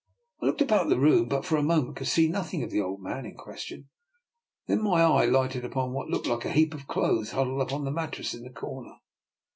[0.41, 2.81] ''I looked about the room, but for a mo ment could see nothing of the
[2.81, 3.89] old man in question.
[4.65, 7.85] Then my eye lighted on what looked like a heap of clothes huddled up on
[7.85, 8.95] a mattress in the corner.